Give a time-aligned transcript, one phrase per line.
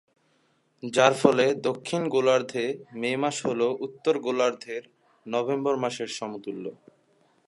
[0.83, 2.65] যার ফলে দক্ষিণ গোলার্ধে
[2.93, 4.83] মে মাস হল উত্তর গোলার্ধের
[5.25, 6.65] নভেম্বর মাসের সমতুল্য।